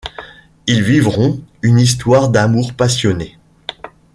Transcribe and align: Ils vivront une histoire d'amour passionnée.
Ils 0.65 0.81
vivront 0.81 1.39
une 1.61 1.77
histoire 1.79 2.29
d'amour 2.29 2.73
passionnée. 2.73 3.37